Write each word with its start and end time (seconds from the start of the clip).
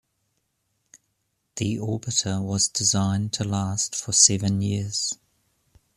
The 1.57 1.77
orbiter 1.77 2.41
was 2.43 2.67
designed 2.67 3.33
to 3.33 3.43
last 3.43 3.95
for 3.95 4.13
seven 4.13 4.59
years. 4.59 5.15